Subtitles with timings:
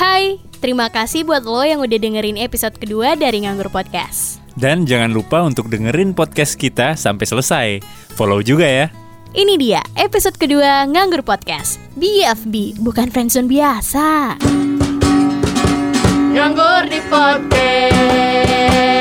[0.00, 4.40] Hai, terima kasih buat lo yang udah dengerin episode kedua dari Nganggur Podcast.
[4.56, 7.66] Dan jangan lupa untuk dengerin podcast kita sampai selesai.
[8.16, 8.88] Follow juga ya.
[9.36, 11.76] Ini dia episode kedua Nganggur Podcast.
[12.00, 14.40] BFB, bukan friendzone biasa.
[16.32, 18.99] Nganggur di podcast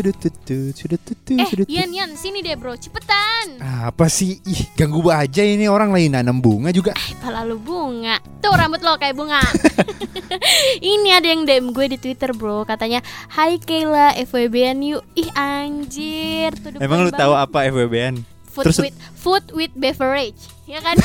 [0.00, 3.60] Eh, Yan, Yan, sini deh bro, cepetan.
[3.60, 4.40] Apa sih?
[4.42, 6.96] Ih, ganggu aja ini orang lagi nanam bunga juga.
[6.96, 8.16] Eh, pala lu bunga.
[8.40, 9.40] Tuh rambut lo kayak bunga.
[10.80, 15.02] Ini ada yang DM gue di Twitter bro, katanya, Hai Kayla, FWB-an yuk.
[15.12, 16.54] Ih anjir.
[16.78, 18.22] Emang lu tahu apa FWB-an?
[18.50, 20.98] Food Terus- with food with beverage, ya kan?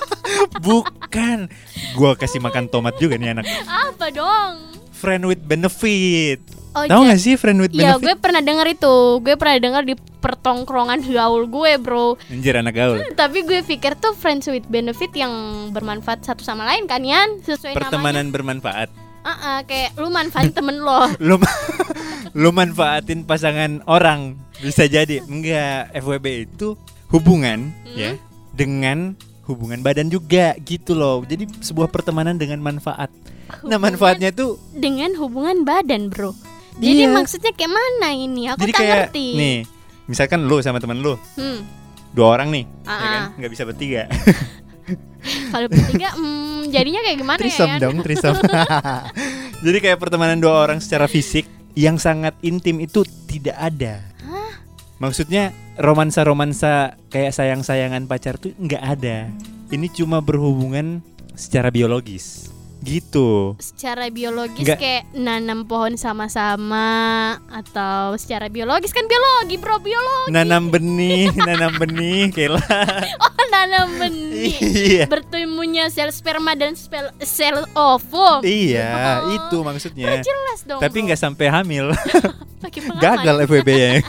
[0.66, 1.48] Bukan.
[1.94, 3.44] Gua kasih makan tomat juga nih anak.
[3.64, 4.76] Apa dong?
[4.92, 6.40] Friend with benefit.
[6.72, 8.00] Oh, Tahu ja- gak sih friend with Ya benefit?
[8.02, 12.96] gue pernah denger itu Gue pernah denger di pertongkrongan gaul gue bro Anjir anak gaul.
[13.12, 15.32] Tapi gue pikir tuh friends with benefit yang
[15.68, 18.88] bermanfaat satu sama lain kan Yan Sesuai Pertemanan bermanfaat.
[18.88, 21.36] namanya uh Kayak lu manfaatin temen lo Lu
[22.34, 25.20] lu manfaatin pasangan orang bisa jadi.
[25.22, 27.92] Enggak, FWB itu hubungan Hmm?
[27.92, 28.10] ya
[28.50, 29.12] dengan
[29.44, 31.20] hubungan badan juga gitu loh.
[31.22, 33.12] Jadi sebuah pertemanan dengan manfaat.
[33.60, 36.32] Nah, Hubungan manfaatnya tuh Dengan hubungan badan bro
[36.78, 37.12] Jadi Iya.
[37.12, 39.58] maksudnya kayak mana ini Aku jadi tak kayak ngerti nih,
[40.06, 41.58] misalkan lu sama temen lu hmm.
[42.12, 43.12] dua orang nih, ya Ah, kan?
[43.12, 43.26] ah.
[43.36, 44.02] Nggak bisa bertiga.
[45.54, 47.80] Kalau bertiga hmm, Jadinya kayak gimana Trisam ya Yan?
[47.80, 48.34] dong, trisam.
[49.64, 54.02] Jadi kayak pertemanan dua orang secara fisik yang sangat intim itu tidak ada.
[54.98, 59.26] Maksudnya romansa-romansa kayak sayang-sayangan pacar tuh nggak ada.
[59.68, 61.02] Ini cuma berhubungan
[61.34, 62.51] secara biologis.
[62.82, 63.54] Gitu.
[63.62, 64.78] Secara biologis Nggak.
[64.78, 66.90] kayak nanam pohon sama-sama
[67.46, 72.58] Atau secara biologis kan biologi bro Biologi Nanam benih, nanam benih, Kela.
[73.22, 75.04] Oh nanam benih iya.
[75.06, 78.42] bertemunya sel sperma dan sel sel ovum.
[78.42, 79.36] Iya, Oh.
[79.36, 80.18] itu maksudnya.
[80.18, 80.80] Jelas dong.
[80.82, 81.94] Tapi nggak sampai hamil.
[83.02, 84.02] Gagal FWB-nya.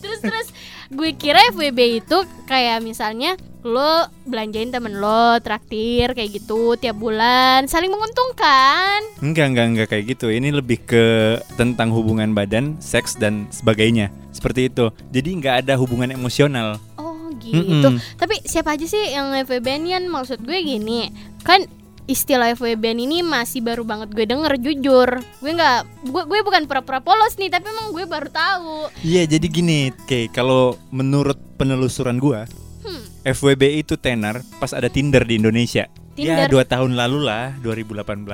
[0.00, 0.48] Terus terus
[0.90, 2.18] gue kira FWB itu
[2.50, 9.04] kayak misalnya lo belanjain temen lo traktir kayak gitu tiap bulan saling menguntungkan.
[9.22, 10.32] Enggak, enggak, enggak kayak gitu.
[10.32, 14.10] Ini lebih ke tentang hubungan badan, seks dan sebagainya.
[14.32, 14.90] Seperti itu.
[15.12, 16.80] Jadi nggak ada hubungan emosional.
[16.96, 17.94] Oh gitu.
[17.94, 18.00] Mm-mm.
[18.16, 21.12] Tapi siapa aja sih yang FWB-an maksud gue gini
[21.44, 21.64] kan
[22.06, 27.00] istilah FWB ini masih baru banget gue denger jujur gue nggak gue gue bukan pura-pura
[27.00, 32.44] polos nih tapi emang gue baru tahu Iya, jadi gini, Oke, kalau menurut penelusuran gua,
[32.80, 33.04] Hmm.
[33.28, 35.84] FWB itu tenar pas ada Tinder di Indonesia.
[36.16, 36.48] Tinder.
[36.48, 38.24] Ya, dua tahun lalu lah, 2018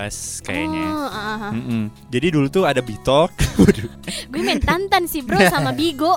[0.46, 0.86] kayaknya.
[0.86, 1.52] Oh, ah, ah.
[1.52, 1.90] Mm-mm.
[2.14, 3.34] Jadi dulu tuh ada Bitok,
[4.30, 6.14] Gue main tantan sih bro sama Bigo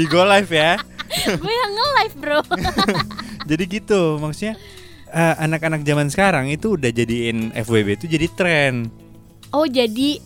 [0.00, 0.80] Bigo Live ya.
[1.36, 2.40] Gue yang nge-live bro
[3.52, 4.56] Jadi gitu, maksudnya
[5.14, 8.90] eh, anak-anak zaman sekarang itu udah jadiin FWB itu jadi tren.
[9.54, 10.18] Oh jadi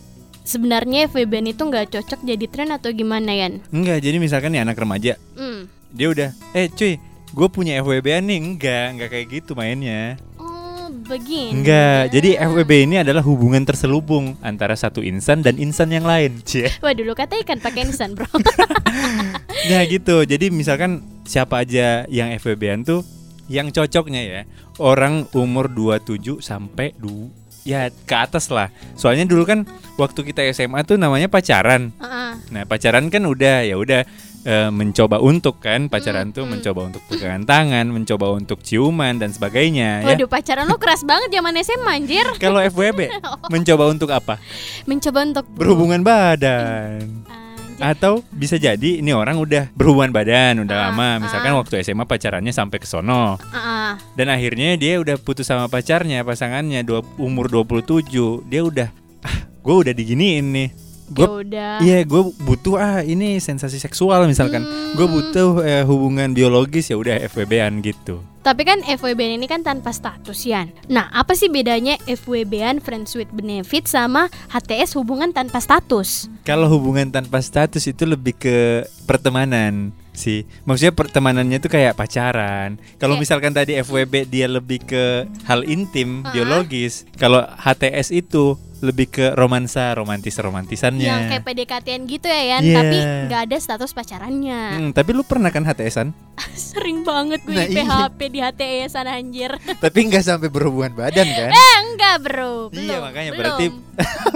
[0.43, 3.61] sebenarnya FWB itu nggak cocok jadi tren atau gimana Yan?
[3.69, 5.69] Enggak, jadi misalkan nih anak remaja, Hmm.
[5.93, 6.97] dia udah, eh cuy,
[7.29, 10.17] gue punya FWB nih, enggak, enggak kayak gitu mainnya.
[10.41, 16.09] Oh begini Enggak, jadi FWB ini adalah hubungan terselubung antara satu insan dan insan yang
[16.09, 16.41] lain.
[16.49, 16.73] Cie.
[16.85, 18.25] Waduh lu kata ikan pakai insan bro
[19.69, 23.05] Nah gitu, jadi misalkan siapa aja yang FWB-an tuh
[23.49, 24.43] yang cocoknya ya
[24.79, 27.33] orang umur 27 sampai du
[27.69, 28.73] ya ke atas lah.
[28.97, 29.69] Soalnya dulu kan
[30.01, 31.93] waktu kita SMA tuh namanya pacaran.
[32.01, 32.33] Ah, ah.
[32.49, 34.09] Nah pacaran kan udah ya udah
[34.49, 36.53] eh, mencoba untuk kan pacaran Hmm, tuh hmm.
[36.57, 40.17] mencoba untuk pegangan tangan, mencoba untuk ciuman dan sebagainya ya.
[40.17, 43.13] Waduh pacaran lo keras banget zaman SMA anjir Kalau FWB
[43.55, 44.41] mencoba untuk apa?
[44.89, 47.05] Mencoba untuk Berhubungan badan.
[47.05, 47.48] Anjir.
[47.93, 51.59] Atau bisa jadi ini orang udah berhubungan badan udah Ah, lama, misalkan ah.
[51.63, 53.39] waktu SMA pacarannya sampai ke sono.
[53.55, 53.99] Ah.
[54.19, 58.47] Dan akhirnya dia udah putus sama pacarnya, pasangannya dua, umur 27.
[58.51, 58.89] Dia udah
[59.23, 60.88] ah, gue udah diginiin nih.
[61.09, 64.61] Ya Gue udah Iya, gue butuh ah ini sensasi seksual misalkan.
[64.61, 64.93] Hmm.
[64.93, 68.21] Gue butuh eh, hubungan biologis ya udah FWB-an gitu.
[68.39, 73.29] Tapi kan FWB ini kan tanpa status Yan Nah apa sih bedanya FWB-an Friends with
[73.29, 76.33] Benefit sama HTS hubungan tanpa status?
[76.45, 78.57] Kalau hubungan tanpa status itu lebih ke
[79.05, 80.43] pertemanan sih.
[80.65, 82.75] Maksudnya pertemanannya itu kayak pacaran.
[82.97, 85.05] Kalau Kayak- misalkan tadi FWB dia lebih ke
[85.45, 86.35] hal intim, Ah.
[86.35, 87.07] biologis.
[87.15, 91.03] Kalau HTS itu lebih ke romansa romantis romantisannya.
[91.03, 92.77] Yang kayak PDKT-an gitu ya Yan Iya.
[92.77, 96.15] Tapi nggak ada status pacarannya Hmm, tapi lu pernah kan HTSan?
[96.71, 97.83] Sering banget gue Nah, iya.
[98.07, 99.51] PHP di HTE sana anjir
[99.83, 101.51] Tapi nggak sampai berhubungan badan kan?
[101.51, 103.41] Eh enggak bro belum, Iya, makanya belum.
[103.41, 103.73] berarti-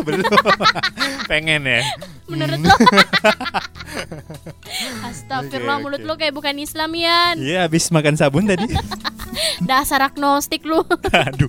[0.01, 0.33] Belum.
[1.31, 1.81] Pengen ya.
[2.25, 2.67] Menurut Hmm.
[2.67, 2.77] lo
[5.05, 6.09] Astagfirullah Oke, mulut oke.
[6.09, 8.67] lo kayak bukan Islam Yan Iya, habis makan sabun tadi.
[9.61, 11.49] Dasar agnostik lu Aduh,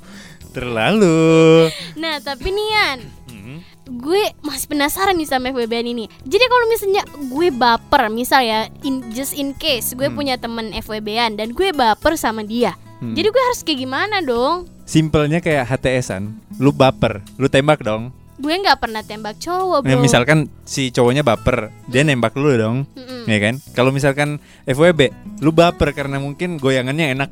[0.54, 1.68] terlalu.
[1.96, 3.60] Nah tapi nih Yan Hmm.
[3.84, 6.06] gue masih penasaran nih sama FWB ini.
[6.24, 10.16] Jadi kalau misalnya gue baper, misal ya, in, just in case gue Hmm.
[10.16, 12.78] punya temen FWB-an dan gue baper sama dia.
[13.02, 13.12] Hmm.
[13.12, 14.72] Jadi gue harus kayak gimana dong?
[14.86, 18.16] Simpelnya kayak HTSan, lu baper, lu tembak dong.
[18.34, 20.02] Gue nggak pernah tembak cowok, Nah, bro.
[20.02, 22.78] misalkan si cowoknya baper, dia nembak lu dong.
[22.96, 23.28] Mm-mm.
[23.28, 23.60] Ya kan?
[23.72, 27.30] Kalau misalkan FWB, lu baper karena mungkin goyangannya enak.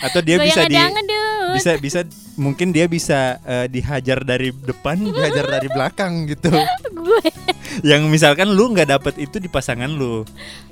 [0.00, 0.96] Atau dia bisa di Goyang.
[1.56, 2.00] Bisa bisa
[2.38, 6.50] mungkin dia bisa eh, dihajar dari depan, Belajar dari belakang gitu.
[7.00, 7.24] gue.
[7.86, 10.26] yang misalkan lu nggak dapet itu di pasangan lu.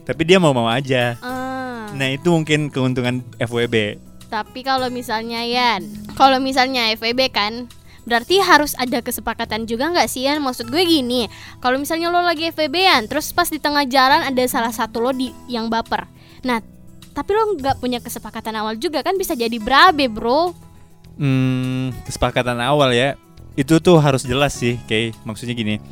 [0.05, 1.17] Tapi dia mau-mau aja.
[1.21, 1.89] Ah.
[1.95, 3.97] Nah, itu mungkin keuntungan FWB.
[4.29, 5.89] Tapi kalau misalnya Yan,
[6.19, 7.65] kalau misalnya FWB kan
[8.09, 10.41] Berarti harus ada kesepakatan juga nggak sih Yan?
[10.41, 11.29] Maksud gue gini,
[11.61, 15.29] kalau misalnya lo lagi FWB-an, terus pas di tengah jalan ada salah satu lo di
[15.45, 16.09] yang baper.
[16.41, 16.65] Nah,
[17.13, 20.57] tapi lo nggak punya kesepakatan awal juga kan bisa jadi berabe bro.
[21.19, 23.19] Hmm, kesepakatan awal ya.
[23.53, 25.83] Itu tuh harus jelas sih, kayak maksudnya gini.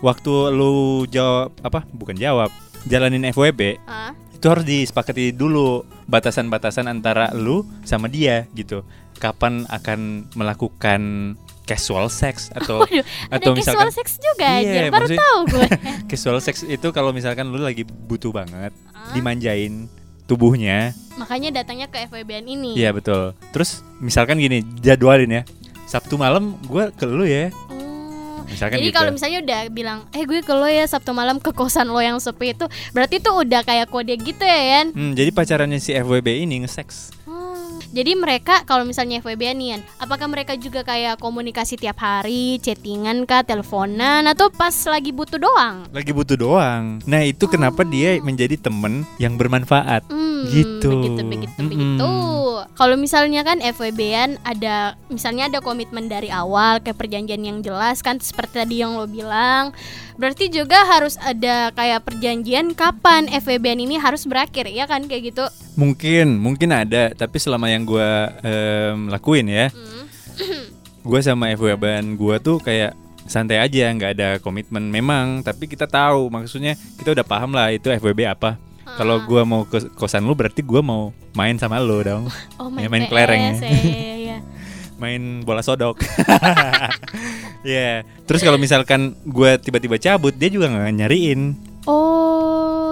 [0.00, 0.72] Waktu lu
[1.06, 1.84] jawab apa?
[1.86, 2.48] Bukan jawab,
[2.84, 8.82] jalanin FWB, Ah, itu harus disepakati dulu batasan-batasan antara lu sama dia gitu.
[9.14, 11.00] Kapan akan melakukan
[11.62, 15.68] casual sex atau waduh, ada atau casual misalkan sex juga Iya, aja, baru tahu gue.
[16.10, 19.86] casual sex itu kalau misalkan lu lagi butuh banget Ah, dimanjain
[20.26, 20.92] tubuhnya.
[21.12, 22.72] makanya datangnya ke FWB-an ini.
[22.72, 23.36] Iya, betul.
[23.52, 25.42] Terus misalkan gini, jadwalin ya.
[25.84, 27.52] Sabtu malam gue ke lu ya.
[27.68, 28.40] Oh.
[28.48, 28.96] Misalkan Jadi gitu.
[29.00, 32.20] kalau misalnya udah bilang, eh gue ke lo ya Sabtu malam ke kosan lo yang
[32.20, 34.86] sepi itu, berarti tuh udah kayak kode gitu ya Yan?
[34.92, 37.16] Hmm, jadi pacarannya si FWB ini nge-sex.
[37.24, 37.31] Oh.
[37.92, 43.28] Jadi mereka kalau misalnya FWB nih Yan, apakah mereka juga kayak komunikasi tiap hari, chattingan
[43.28, 45.84] kah, teleponan, atau pas lagi butuh doang?
[45.92, 47.04] Lagi butuh doang.
[47.04, 50.08] Nah, itu kenapa dia menjadi temen yang bermanfaat.
[50.08, 50.90] Hmm, Gitu.
[50.90, 51.70] Begitu, begitu, Mm-mm.
[51.70, 52.12] begitu.
[52.72, 58.18] Kalau misalnya kan FWB-an ada, misalnya ada komitmen dari awal kayak perjanjian yang jelas kan,
[58.18, 59.70] seperti tadi yang lo bilang.
[60.18, 65.44] Berarti juga harus ada kayak perjanjian kapan FWB-an ini harus berakhir, ya kan kayak gitu.
[65.72, 69.66] Mungkin, mungkin ada, tapi selama yang gua em, lakuin ya,
[70.32, 70.64] Hmm.
[71.00, 71.84] gue sama FWB
[72.14, 72.92] gue tuh kayak
[73.24, 77.88] santai aja, nggak ada komitmen memang, tapi kita tahu maksudnya kita udah paham lah itu
[77.88, 78.56] FWB apa.
[78.92, 79.24] Kalau Ah.
[79.24, 81.02] gua mau ke kosan lu berarti gua mau
[81.32, 82.28] main sama lu dong,
[82.60, 83.52] oh, Ya, main PS, kelereng ya.
[83.56, 84.36] ya,
[85.02, 85.96] main bola sodok.
[87.62, 91.54] Ya, terus kalau misalkan gua tiba-tiba cabut, dia juga nggak nyariin.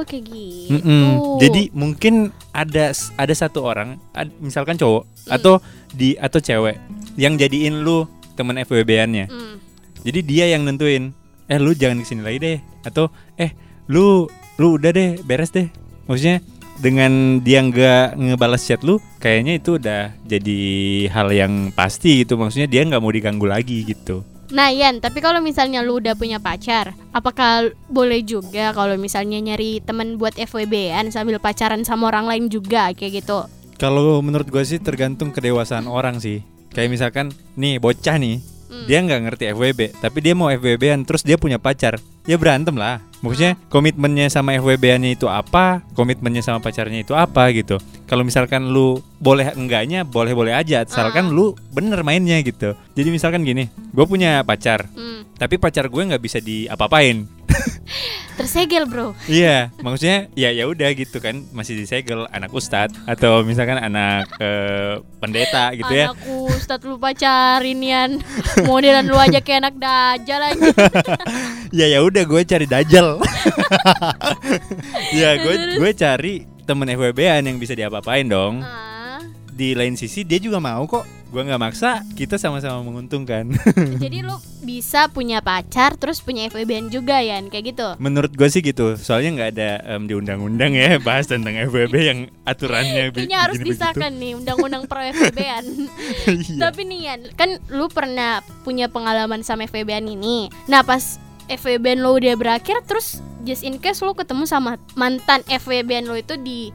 [0.00, 0.80] Oh, kayak gitu.
[0.80, 1.36] Mm-mm.
[1.36, 2.14] Jadi mungkin
[2.50, 5.36] ada ada satu orang, ad- misalkan cowok Hmm.
[5.36, 5.54] atau
[5.92, 6.80] di atau cewek
[7.14, 9.28] yang jadiin lu temen FWB-annya.
[9.28, 9.60] Hmm.
[10.00, 11.12] Jadi dia yang nentuin,
[11.46, 13.52] eh lu jangan ke sini lagi deh, atau eh
[13.86, 14.24] lu
[14.56, 15.68] lu udah deh beres deh.
[16.08, 16.40] Maksudnya
[16.80, 20.60] dengan dia nggak ngebalas chat lu, kayaknya itu udah jadi
[21.12, 22.40] hal yang pasti gitu.
[22.40, 24.24] Maksudnya dia nggak mau diganggu lagi gitu.
[24.50, 29.78] Nah Yan, tapi kalau misalnya lu udah punya pacar, apakah boleh juga kalau misalnya nyari
[29.78, 33.46] temen buat FWB-an sambil pacaran sama orang lain juga kayak gitu?
[33.78, 36.42] Kalau menurut gue sih tergantung kedewasaan orang sih.
[36.74, 38.86] Kayak misalkan nih bocah nih, Hmm.
[38.86, 43.02] dia nggak ngerti FWB, tapi dia mau FWB-an terus dia punya pacar, ya berantem lah.
[43.18, 47.82] Maksudnya komitmennya sama FWB-annya itu apa, komitmennya sama pacarnya itu apa gitu.
[48.06, 51.34] Kalau misalkan lu boleh enggaknya, boleh-boleh aja, asalkan Ah.
[51.34, 52.78] lu bener mainnya gitu.
[52.94, 55.26] Jadi misalkan gini, gue punya pacar, Hmm.
[55.34, 57.26] tapi pacar gue nggak bisa diapa-apain.
[58.40, 59.12] Tersegel bro.
[59.28, 65.02] Iya, maksudnya ya ya udah gitu kan, masih disegel anak ustadz atau misalkan anak eh,
[65.20, 66.10] pendeta gitu ya.
[66.12, 68.10] Anakku, Ustadz lu pacarin Yan.
[68.64, 70.68] Modelan lu aja kayak anak dajal aja.
[71.78, 73.22] ya ya udah gue cari dajal
[75.20, 76.34] ya gue gue cari
[76.66, 81.42] temen FWB-an yang bisa diapa-apain dong Ah, di lain sisi dia juga mau kok gue
[81.46, 83.54] nggak maksa kita sama-sama menguntungkan
[84.02, 87.88] jadi lu bisa punya pacar terus punya FWB-an juga Yan, kayak gitu.
[88.02, 92.18] menurut gue sih gitu soalnya nggak ada em, di undang-undang ya bahas tentang FWB yang
[92.44, 95.64] aturannya Kayaknya harus disahkan nih undang-undang pro FWB-an.
[96.30, 96.58] Iya.
[96.68, 100.52] Tapi nih Yan, kan lu pernah punya pengalaman sama FWB-an ini.
[100.68, 101.16] Nah pas
[101.48, 106.36] FWB-an lo udah berakhir, terus just in case lo ketemu sama mantan FWB-an lo itu
[106.38, 106.70] di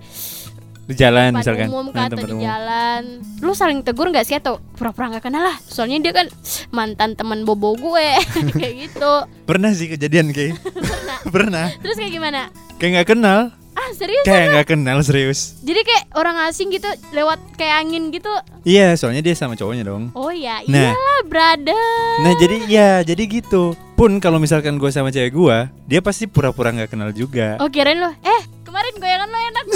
[0.86, 1.68] Di jalan tempat misalkan.
[1.68, 2.42] umum kah atau di umum.
[2.42, 3.01] jalan
[3.39, 6.27] lu saling tegur nggak sih atau pura-pura nggak kenal lah soalnya dia kan
[6.70, 8.08] mantan teman bobo gue
[8.54, 9.13] kayak gitu
[9.44, 10.62] Pernah sih kejadian kayak.
[11.34, 11.74] Pernah.
[11.75, 13.39] terus kayak gimana Kayak nggak kenal.
[13.74, 15.58] ah serius Kayak nggak kenal serius.
[15.60, 18.30] jadi kayak orang asing gitu lewat kayak angin gitu
[18.62, 20.10] Iya, soalnya dia sama cowoknya dong.
[20.12, 20.89] oh ya Nah.
[20.89, 21.86] iyalah brother
[22.20, 23.74] Nah jadi ya jadi gitu.
[23.94, 27.56] Pun kalau misalkan gue sama cewek gue, dia pasti pura-pura nggak kenal juga.
[27.58, 28.42] oh kirain lo eh
[28.75, 29.65] kemarin goyangan lo enak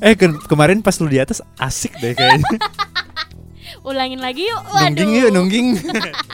[0.00, 2.48] Eh ke- kemarin pas lu di atas asik deh kayaknya.
[3.78, 5.66] ulangin lagi yuk waduh nungging yuk nungging.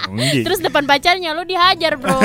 [0.07, 0.43] nungging.
[0.43, 2.19] terus depan pacarnya lo dihajar bro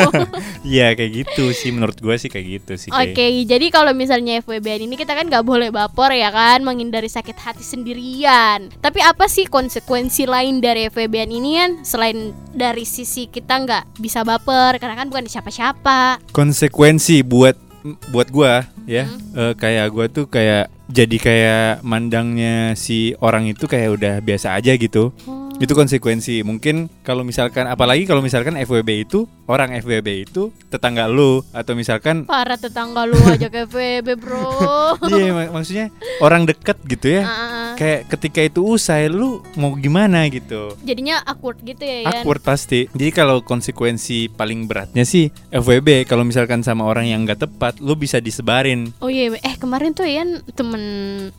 [0.61, 2.89] Iya kayak gitu sih menurut gue sih kayak gitu sih.
[2.89, 3.45] Oke, kayak.
[3.45, 7.63] jadi kalau misalnya FWB ini kita kan nggak boleh baper ya kan, menghindari sakit hati
[7.63, 8.69] sendirian.
[8.75, 12.17] Tapi apa sih konsekuensi lain dari FWB ini kan selain
[12.51, 16.19] dari sisi kita nggak bisa baper karena kan bukan siapa-siapa.
[16.29, 17.68] Konsekuensi buat
[18.07, 19.17] buat gua ya Hmm.
[19.33, 24.73] eh, kayak gua tuh kayak jadi kayak mandangnya si orang itu kayak udah biasa aja
[24.73, 25.13] gitu.
[25.23, 25.45] Oh.
[25.59, 26.41] Itu konsekuensi.
[26.41, 32.23] Mungkin kalau misalkan apalagi kalau misalkan FWB itu orang FWB itu tetangga lu atau misalkan
[32.23, 34.49] Para tetangga lu aja ke FWB bro.
[35.13, 37.23] iya mak- maksudnya orang deket gitu ya.
[37.23, 40.75] Ah, Kayak ketika itu usai lu mau gimana gitu.
[40.81, 42.11] jadinya awkward gitu ya Yan.
[42.21, 42.91] Awkward pasti.
[42.91, 47.95] Jadi kalau konsekuensi paling beratnya sih FWB kalau misalkan sama orang yang nggak tepat, lu
[47.95, 48.91] bisa disebarin.
[48.99, 50.83] Oh iya, eh kemarin tuh Yan temen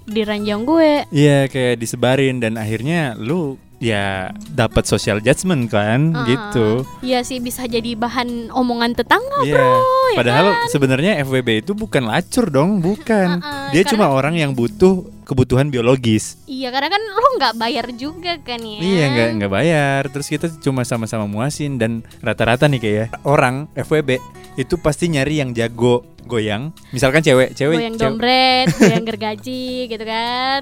[0.04, 1.04] di ranjang gue.
[1.10, 6.84] Iya, kayak disebarin dan akhirnya lu ya dapat social judgment kan Ah, gitu.
[7.00, 9.56] Iya sih bisa jadi bahan omongan tetangga Iya.
[9.56, 9.72] bro.
[10.12, 10.68] ya Padahal kan?
[10.68, 13.40] sebenarnya FWB itu bukan lacur dong, bukan.
[13.40, 16.34] Ah, ah, Dia cuma orang yang butuh kebutuhan biologis.
[16.50, 18.78] Iya karena kan lo nggak bayar juga kan ya.
[18.82, 20.02] Iya nggak nggak bayar.
[20.10, 24.18] Terus kita cuma sama-sama muasin dan rata-rata nih kayak ya, orang FWB
[24.58, 26.74] itu pasti nyari yang jago goyang.
[26.90, 30.60] Misalkan cewek, cewek, Goyang cewek dompet, goyang gergaji gitu kan.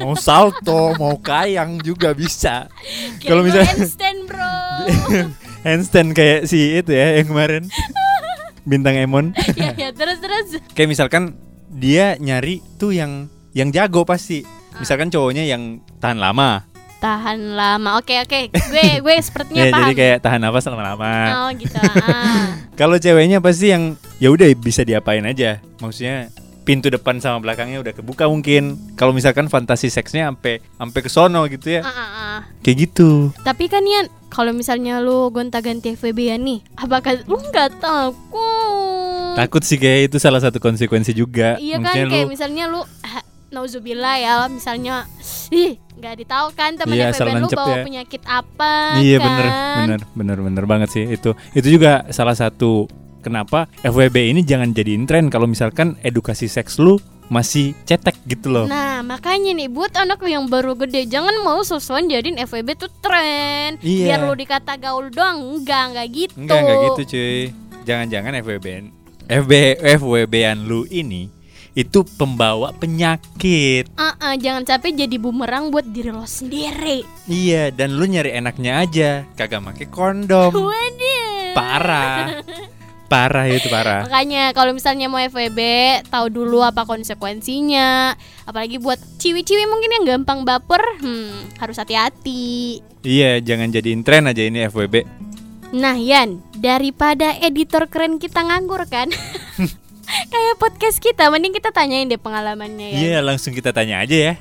[0.00, 2.72] mau salto, mau kayang juga bisa.
[3.20, 4.56] Kalau misalnya- handstand bro.
[5.66, 7.66] Handstand kayak si itu ya yang kemarin
[8.62, 9.34] bintang Emon.
[9.58, 10.62] ya ya terus terus.
[10.72, 11.34] Kayak misalkan
[11.68, 13.26] dia nyari tuh yang
[13.58, 14.46] yang jago pasti.
[14.78, 15.62] Misalkan cowoknya yang
[15.98, 16.62] tahan lama.
[16.98, 17.98] Tahan lama.
[17.98, 18.50] Oke oke.
[18.70, 19.80] Gue gue sepertinya Ya, paham.
[19.80, 21.12] jadi kayak tahan nafas lama-lama.
[21.42, 21.74] Oh gitu.
[21.78, 22.54] Ah.
[22.80, 25.58] Kalau ceweknya pasti yang ya udah bisa diapain aja.
[25.78, 26.30] Maksudnya
[26.62, 28.78] pintu depan sama belakangnya udah kebuka mungkin.
[28.94, 31.82] Kalau misalkan fantasi seksnya sampai sampai ke sono gitu ya.
[31.82, 32.38] Ah, ah, ah.
[32.62, 33.30] Kayak gitu.
[33.40, 39.34] Tapi kan Yan, kalau misalnya lu gonta-ganti FWB ya nih, apakah lu nggak takut?
[39.34, 41.54] Takut sih kayak itu salah satu konsekuensi juga.
[41.56, 42.82] Iya kan kayak lu- misalnya lu
[43.48, 45.08] nauzubillah ya misalnya
[45.48, 47.82] ih nggak ditahu kan temen Iya, FWB lu bawa ya.
[47.82, 49.26] penyakit apa Iya kan?
[49.26, 52.86] bener bener bener bener banget sih itu itu juga salah satu
[53.18, 58.64] kenapa FWB ini jangan jadiin tren kalau misalkan edukasi seks lu masih cetek gitu loh.
[58.64, 63.76] Nah makanya nih buat anak yang baru gede jangan mau sosokan jadiin FWB tuh tren
[63.80, 64.04] Iya.
[64.06, 67.40] biar lu dikata gaul doang enggak enggak gitu Enggak enggak gitu cuy.
[67.84, 68.66] Jangan-jangan FWB
[69.28, 69.52] FB
[69.94, 71.28] FWB-an lu ini
[71.78, 73.86] itu pembawa penyakit.
[73.94, 78.82] Ah, ah, jangan capek jadi bumerang buat diri lo sendiri Iya, dan lu nyari enaknya
[78.82, 80.50] aja, kagak make kondom.
[80.66, 82.42] Waduh Parah.
[83.08, 84.04] Parah itu parah.
[84.04, 85.56] Makanya kalau misalnya mau FWB
[86.12, 88.12] tahu dulu apa konsekuensinya.
[88.44, 92.84] Apalagi buat ciwi-ciwi mungkin yang gampang baper, hmm, harus hati-hati.
[93.00, 95.08] Iya, jangan jadiin tren aja ini FWB.
[95.72, 99.08] Nah Yan, daripada editor keren kita nganggur kan?
[100.08, 102.98] Kayak podcast kita, mending kita tanyain deh pengalamannya ya.
[102.98, 104.34] Iya, langsung kita tanya aja ya.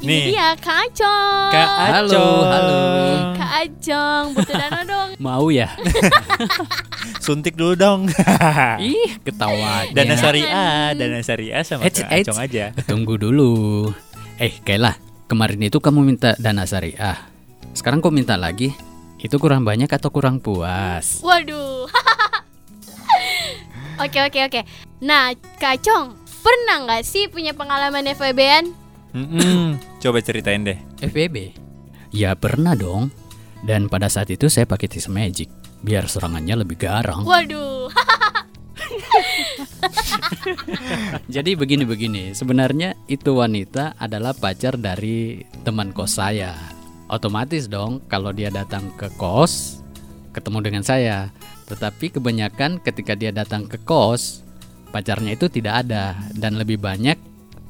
[0.00, 0.22] Ini nih.
[0.34, 1.50] dia Kak Acong.
[1.52, 2.44] Kak Halo, Acong.
[2.48, 2.80] halo.
[3.36, 5.08] Kak Acong, butuh dana dong.
[5.24, 5.68] Mau ya?
[7.24, 8.00] Suntik dulu dong.
[8.82, 9.92] Ih, ketawanya.
[9.92, 12.26] dana syariah, dana syariah sama Eits, Kak eits.
[12.28, 12.64] Acong aja.
[12.84, 13.88] Tunggu dulu.
[14.36, 14.96] Eh, Kayla,
[15.28, 17.16] kemarin itu kamu minta dana syariah.
[17.72, 18.72] Sekarang kok minta lagi?
[19.16, 21.20] Itu kurang banyak atau kurang puas?
[21.24, 21.65] Waduh.
[23.96, 24.60] Oke oke oke.
[25.00, 28.64] Nah, Kak Acong, pernah nggak sih punya pengalaman FWB-an?
[29.16, 29.80] Mm-mm.
[30.04, 30.76] Coba ceritain deh.
[31.00, 31.56] FBB?
[32.12, 33.08] Ya pernah dong.
[33.64, 35.48] Dan pada saat itu saya pakai tis magic
[35.80, 37.24] biar serangannya lebih garang.
[37.24, 37.88] Waduh.
[41.34, 46.52] Jadi begini-begini, sebenarnya itu wanita adalah pacar dari teman kos saya.
[47.08, 49.80] Otomatis dong kalau dia datang ke kos
[50.36, 51.32] ketemu dengan saya.
[51.66, 54.42] Tetapi kebanyakan ketika dia datang ke kos,
[54.94, 57.18] pacarnya itu tidak ada dan lebih banyak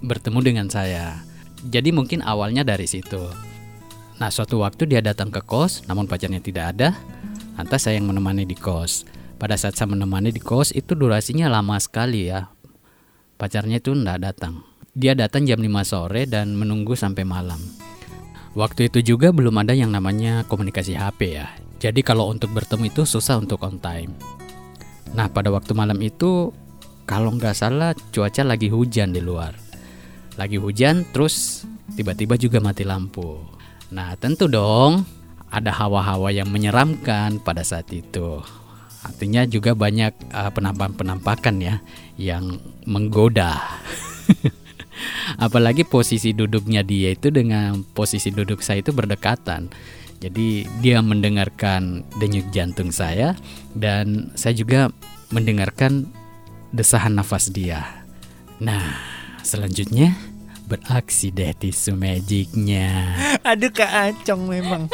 [0.04, 1.24] bertemu dengan saya.
[1.64, 3.20] Jadi mungkin awalnya dari situ.
[4.16, 6.96] Nah, suatu waktu dia datang ke kos, namun pacarnya tidak ada.
[7.56, 9.08] Lantas saya yang menemani di kos.
[9.36, 12.56] Pada saat saya menemani di kos itu durasinya lama sekali ya
[13.36, 14.64] pacarnya itu ndak datang.
[14.96, 17.60] dia datang jam 5 sore dan menunggu sampai malam.
[18.56, 21.52] Waktu itu juga belum ada yang namanya komunikasi HP ya.
[21.76, 24.16] Jadi kalau untuk bertemu itu susah untuk on time.
[25.12, 26.52] Nah pada waktu malam itu
[27.04, 29.54] kalau nggak salah cuaca lagi hujan di luar.
[30.40, 31.64] Lagi hujan terus
[31.94, 33.40] tiba-tiba juga mati lampu.
[33.92, 35.04] Nah tentu dong
[35.52, 38.42] ada hawa-hawa yang menyeramkan pada saat itu.
[39.06, 41.78] Artinya juga banyak uh, penampakan-penampakan ya
[42.18, 42.58] yang
[42.90, 43.54] menggoda.
[45.44, 49.70] Apalagi posisi duduknya dia itu dengan posisi duduk saya itu berdekatan.
[50.20, 53.36] Jadi dia mendengarkan denyut jantung saya
[53.76, 54.88] dan saya juga
[55.30, 56.08] mendengarkan
[56.72, 58.04] desahan nafas dia.
[58.56, 58.96] Nah,
[59.44, 60.16] selanjutnya
[60.66, 63.14] beraksi deh tisu magicnya.
[63.46, 64.90] Aduh Kak Acong memang.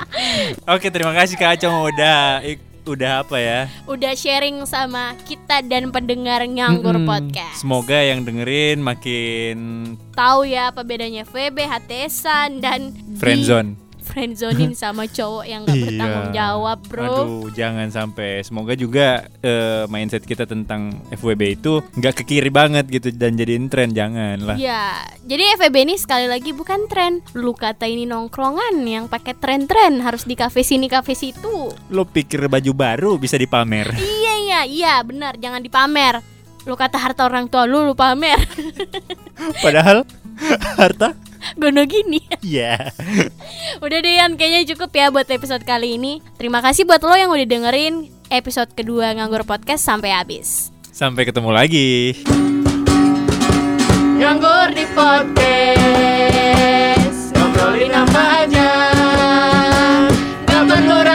[0.74, 2.44] Oke, terima kasih Kak Acong udah
[2.88, 3.60] udah apa ya?
[3.84, 7.08] Udah sharing sama kita dan pendengar nganggur Mm-mm.
[7.08, 7.60] podcast.
[7.60, 9.56] Semoga yang dengerin makin
[10.16, 13.87] Tahu ya apa bedanya VB, HTSan dan friendzone.
[14.18, 15.86] Friendzonin sama cowok yang gak Iya.
[15.86, 17.06] bertanggung jawab, bro.
[17.06, 18.42] Aduh, jangan sampai.
[18.42, 19.06] Semoga juga
[19.38, 24.42] eh, mindset kita tentang FWB itu nggak ke kiri banget gitu dan jadiin tren jangan
[24.42, 24.56] lah.
[24.58, 27.22] Ya, jadi FEB ini sekali lagi bukan tren.
[27.32, 31.70] Lu kata ini nongkrongan yang pakai tren-tren harus di kafe sini kafe situ.
[31.88, 33.94] Lo pikir baju baru bisa dipamer?
[34.18, 36.18] Iya iya iya benar jangan dipamer.
[36.64, 38.40] Lu kata harta orang tua lu lu pamer.
[39.64, 40.02] Padahal
[40.74, 41.12] harta
[41.60, 42.20] gono gini.
[42.42, 42.92] Iya.
[42.92, 43.30] Yeah.
[43.84, 46.20] udah deh Yan, kayaknya cukup ya buat episode kali ini.
[46.36, 50.70] Terima kasih buat lo yang udah dengerin episode kedua Nganggur Podcast sampai habis.
[50.92, 52.18] Sampai ketemu lagi.
[54.18, 55.78] Nganggur di podcast.
[57.38, 58.70] Ngobrolin apa aja.
[60.50, 61.07] nganggur.